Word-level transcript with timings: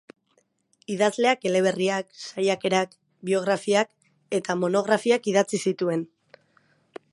Idazleak 0.93 1.43
eleberriak, 1.49 2.09
saiakerak, 2.21 2.97
biografiak 3.31 3.93
eta 4.41 4.59
monografiak 4.65 5.33
idatzi 5.35 5.63
zituen. 5.69 6.07